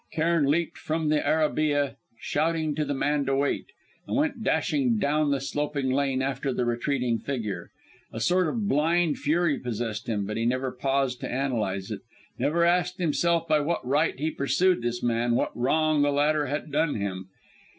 Cairn 0.13 0.45
leaped 0.47 0.79
from 0.79 1.09
the 1.09 1.19
arabîyeh, 1.19 1.93
shouting 2.19 2.73
to 2.73 2.83
the 2.83 2.95
man 2.95 3.23
to 3.27 3.35
wait, 3.35 3.67
and 4.07 4.17
went 4.17 4.43
dashing 4.43 4.97
down 4.97 5.29
the 5.29 5.39
sloping 5.39 5.91
lane 5.91 6.23
after 6.23 6.51
the 6.51 6.65
retreating 6.65 7.19
figure. 7.19 7.69
A 8.11 8.19
sort 8.19 8.47
of 8.47 8.67
blind 8.67 9.19
fury 9.19 9.59
possessed 9.59 10.09
him, 10.09 10.25
but 10.25 10.37
he 10.37 10.45
never 10.47 10.71
paused 10.71 11.19
to 11.19 11.27
analyse 11.31 11.91
it, 11.91 12.01
never 12.39 12.65
asked 12.65 12.97
himself 12.97 13.47
by 13.47 13.59
what 13.59 13.85
right 13.85 14.17
he 14.19 14.31
pursued 14.31 14.81
this 14.81 15.03
man, 15.03 15.35
what 15.35 15.55
wrong 15.55 16.01
the 16.01 16.11
latter 16.11 16.47
had 16.47 16.71
done 16.71 16.95
him. 16.95 17.27